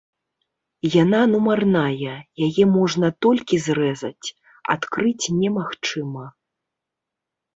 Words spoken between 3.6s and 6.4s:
зрэзаць, адкрыць немагчыма.